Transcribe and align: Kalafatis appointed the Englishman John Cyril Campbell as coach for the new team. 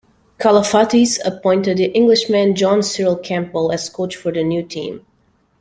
Kalafatis 0.39 1.19
appointed 1.23 1.77
the 1.77 1.91
Englishman 1.91 2.55
John 2.55 2.81
Cyril 2.81 3.15
Campbell 3.17 3.71
as 3.71 3.87
coach 3.87 4.15
for 4.15 4.31
the 4.31 4.43
new 4.43 4.63
team. 4.63 5.05